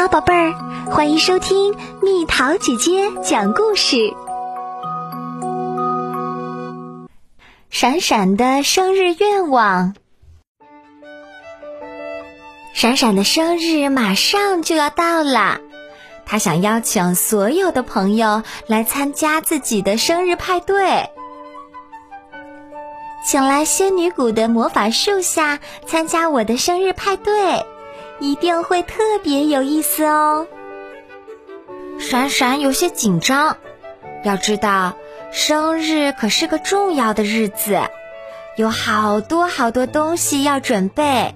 [0.00, 0.52] 好，宝贝儿，
[0.92, 4.14] 欢迎收听蜜桃姐姐讲故事。
[7.68, 9.96] 闪闪的生日愿望，
[12.74, 15.58] 闪闪的生日马上就要到了，
[16.24, 21.10] 他想邀请所有的朋友来参加自己的生日派对，
[23.24, 25.58] 请来仙女谷的魔法树下
[25.88, 27.66] 参加我的生日派对。
[28.20, 30.46] 一定会特别有意思哦。
[31.98, 33.56] 闪闪有些紧张，
[34.24, 34.94] 要知道
[35.30, 37.80] 生日可是个重要的日子，
[38.56, 41.34] 有好多好多东西要准备。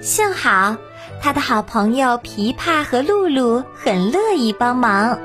[0.00, 0.76] 幸好
[1.20, 5.18] 他的好朋友琵琶和露露很乐意帮忙。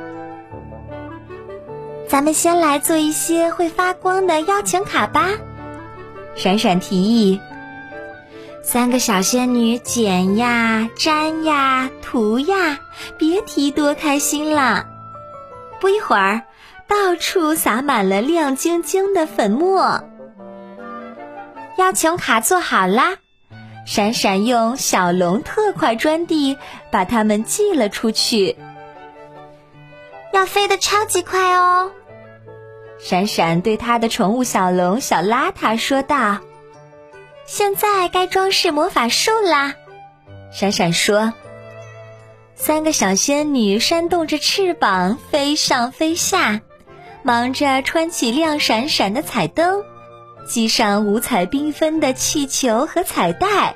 [2.08, 5.30] 咱们先来做一些会发光的邀请卡吧，
[6.36, 7.40] 闪闪提议。
[8.66, 12.80] 三个小仙女剪呀、粘呀、涂呀，
[13.16, 14.88] 别提多开心了。
[15.80, 16.42] 不一会儿，
[16.88, 20.04] 到处洒满了亮晶晶的粉末。
[21.78, 23.18] 邀请卡做好啦，
[23.86, 26.58] 闪闪用小龙特快专递
[26.92, 28.58] 把它们寄了出去。
[30.34, 31.92] 要飞得超级快哦！
[32.98, 36.40] 闪闪对他的宠物小龙小邋遢说道。
[37.46, 39.76] 现在该装饰魔法树啦，
[40.52, 41.34] 闪闪说。
[42.56, 46.62] 三个小仙女扇动着翅膀飞上飞下，
[47.22, 49.84] 忙着穿起亮闪闪的彩灯，
[50.48, 53.76] 系上五彩缤纷的气球和彩带。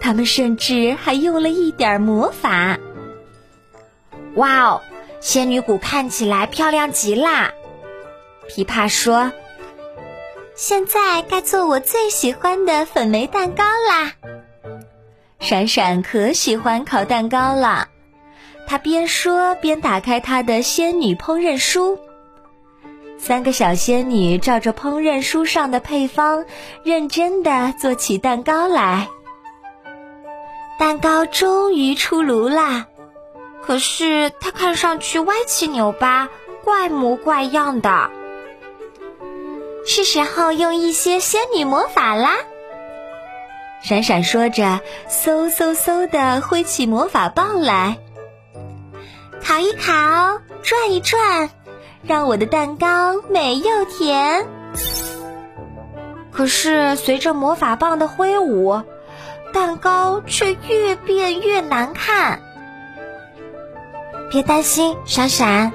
[0.00, 2.78] 他们甚至还用了一点魔法。
[4.34, 4.82] 哇哦，
[5.20, 7.52] 仙女谷看起来漂亮极啦！
[8.48, 9.32] 琵琶说。
[10.62, 14.12] 现在该做我最喜欢的粉梅蛋糕啦！
[15.40, 17.88] 闪闪可喜欢烤蛋糕了，
[18.68, 21.98] 他边说边打开他的仙女烹饪书。
[23.18, 26.44] 三个小仙女照着烹饪书上的配方，
[26.84, 29.08] 认真的做起蛋糕来。
[30.78, 32.86] 蛋糕终于出炉啦，
[33.64, 36.28] 可是它看上去歪七扭八、
[36.62, 38.08] 怪模怪样的。
[39.84, 42.30] 是时候用一些仙女魔法啦！
[43.82, 47.98] 闪闪说着，嗖嗖嗖的挥起魔法棒来，
[49.44, 51.50] 烤一烤，转一转，
[52.04, 54.46] 让我的蛋糕美又甜。
[56.30, 58.82] 可是随着魔法棒的挥舞，
[59.52, 62.40] 蛋糕却越变越难看。
[64.30, 65.72] 别担心，闪闪，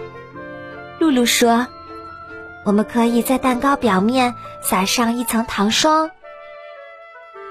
[0.97, 1.68] 露露说。
[2.67, 6.11] 我们可以在蛋糕表面撒上一层糖霜。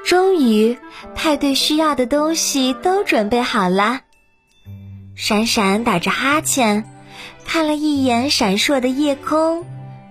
[0.05, 0.77] 终于，
[1.15, 4.01] 派对需要的东西都准备好了。
[5.15, 6.85] 闪闪打着哈欠，
[7.47, 9.65] 看了一眼闪烁的夜空，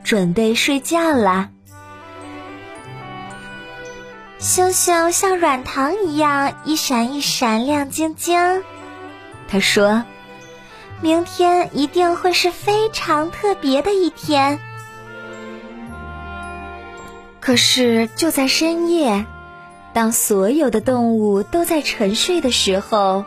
[0.03, 1.49] 准备睡觉了。
[4.39, 8.63] 星星像软糖一样一闪一闪亮晶晶，
[9.47, 10.03] 他说
[10.99, 14.59] ：“明天一定会是非常特别的一天。”
[17.45, 19.27] 可是，就在深夜，
[19.93, 23.23] 当所有的动物都在沉睡的时候，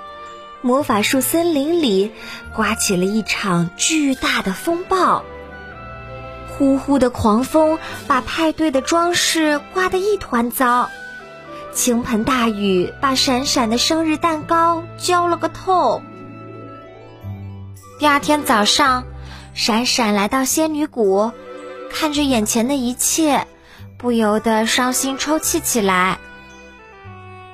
[0.61, 2.11] 魔法树森林里
[2.53, 5.23] 刮起了一场巨大的风暴。
[6.49, 10.91] 呼呼的狂风把派对的装饰刮得一团糟，
[11.73, 16.03] 倾盆大雨把闪闪的生日蛋糕浇了个透。
[18.01, 19.05] 第二天早上，
[19.55, 21.31] 闪闪来到仙女谷，
[21.93, 23.47] 看着眼前的一切。
[23.99, 26.19] 不由得伤心抽泣起来，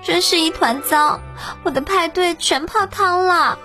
[0.03, 1.19] 真是一团糟，
[1.63, 3.59] 我的派对全泡汤了。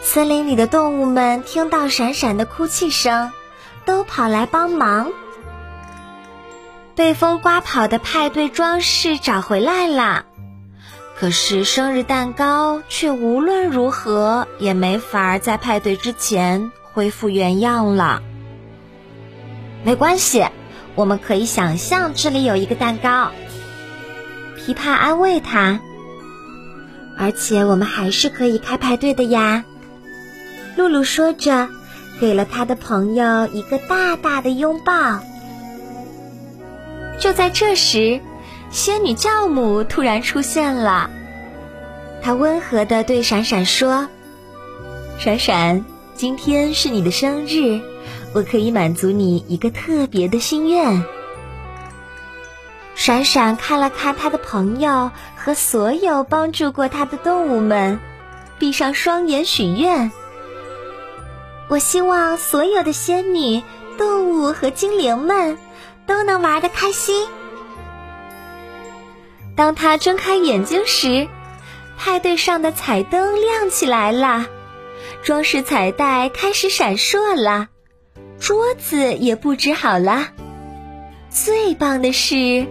[0.00, 3.32] 森林里的动物们听到闪闪的哭泣声，
[3.84, 5.10] 都跑来帮忙。
[6.94, 10.24] 被风刮跑的派对装饰找回来了，
[11.18, 18.22] 可是生日蛋糕却无论如何也没法在派对之前恢复原样了。
[19.82, 20.46] 没关系。
[20.96, 23.30] 我们可以想象这里有一个蛋糕，
[24.58, 25.80] 琵琶安慰他。
[27.18, 29.64] 而且我们还是可以开派对的呀。
[30.76, 31.68] 露露说着，
[32.20, 35.20] 给了他的朋友一个大大的拥抱。
[37.18, 38.20] 就在这时，
[38.70, 41.10] 仙女教母突然出现了，
[42.22, 44.08] 她温和的对闪闪说
[45.18, 45.84] ：“闪闪，
[46.14, 47.80] 今天是你的生日。”
[48.36, 51.02] 我可以满足你一个特别的心愿。
[52.94, 57.98] 闪闪看了看他的朋友和所有帮助过他的动物们，
[58.58, 60.12] 闭上双眼许愿
[61.68, 63.62] ：“我希望所有的仙女、
[63.96, 65.56] 动物和精灵们
[66.06, 67.26] 都能玩得开心。”
[69.56, 71.26] 当他睁开眼睛时，
[71.96, 74.44] 派对上的彩灯亮起来了，
[75.22, 77.68] 装饰彩带开始闪烁了，
[78.38, 80.28] 桌子也布置好了。
[81.28, 82.66] 最棒的是，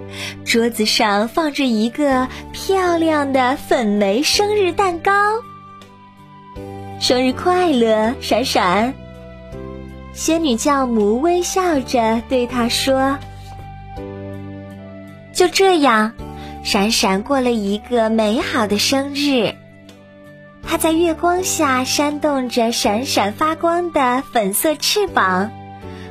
[0.45, 5.11] 桌子上放着一个漂亮的粉莓生日蛋糕。
[6.99, 8.93] 生日快乐，闪闪！
[10.13, 13.19] 仙女教母微笑着对他说
[15.33, 16.13] ：“就这样。”
[16.63, 19.53] 闪闪过了一个美好的生日，
[20.77, 25.51] 在月光下扇动着闪闪发光的粉色翅膀，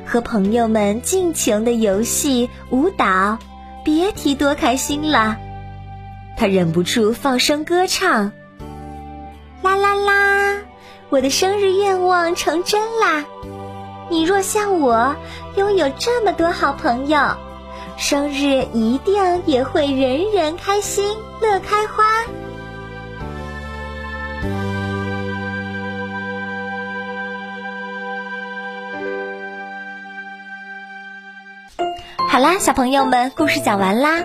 [0.07, 3.39] 和朋友们尽情的游戏舞蹈，
[3.85, 5.37] 别提多开心了。
[6.37, 8.33] 他忍不住放声歌唱
[9.63, 10.57] ：“啦啦啦，
[11.11, 13.25] 我的生日愿望成真啦！
[14.09, 15.15] 你若像我，
[15.57, 17.21] 拥有这么多好朋友。”
[17.97, 22.05] 生日一定也会人人开心，乐开花。
[32.35, 34.25] 好啦，小朋友们，故事讲完啦。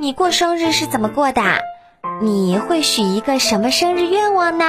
[0.00, 1.40] 你过生日是怎么过的？
[2.20, 4.64] 你会许一个什么生日愿望呢？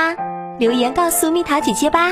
[0.59, 2.11] 留言告诉蜜桃姐姐吧。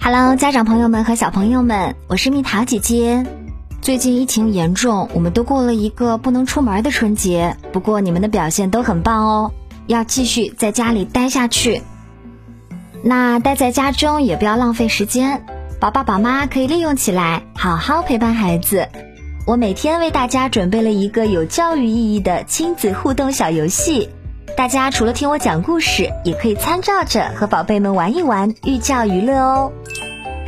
[0.00, 3.26] Hello，家长朋友们和小朋友们，我是蜜桃姐姐。
[3.82, 7.58] 最近疫情严重，我们都过了一个不能出门的春节。
[7.74, 9.52] 不过你们的表现都很棒哦，
[9.86, 11.82] 要继续在家里待下去。
[13.02, 15.44] 那待在家中也不要浪费时间，
[15.80, 18.88] 宝爸宝妈可以利用起来，好好陪伴孩子。
[19.46, 24.08] 我每天为大家准备了一个有教育意义的亲子互动小游戏，
[24.56, 29.72] 大家除了听我讲故事，也可以参照着和宝贝们玩一玩，寓教于乐哦。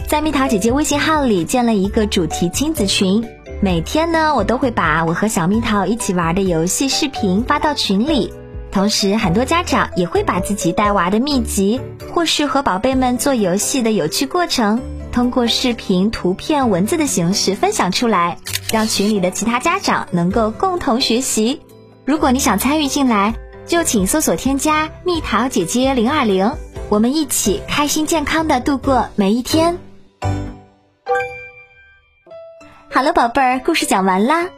[0.08, 3.24] 在蜜桃姐姐微信号里建了一个主题亲子群，
[3.62, 8.34] 每天呢，我都会把我和小蜜桃一起玩的游戏视频发到群里。
[8.72, 11.80] 同时，很多家长也会把自己带娃的秘籍，
[12.12, 14.80] 或是和宝贝们做游戏的有趣过程，
[15.12, 18.38] 通过视频、图片、文字的形式分享出来，
[18.72, 21.60] 让群里的其他家长能够共同学习。
[22.04, 23.34] 如果你想参与进来，
[23.66, 26.52] 就请搜索添加蜜桃姐姐零二零，
[26.88, 29.78] 我们一起开心健康的度过每一天。
[32.88, 34.48] 好了，宝贝儿，故事讲完啦。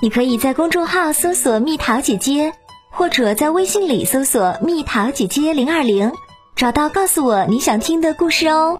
[0.00, 2.52] 你可以在公众号搜索“蜜桃姐姐”，
[2.92, 6.12] 或者在微信里搜索“蜜桃姐姐零二零”，
[6.54, 8.76] 找到告诉我你想听的故事哦。